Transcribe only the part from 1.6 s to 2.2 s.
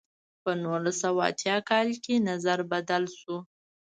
کال کې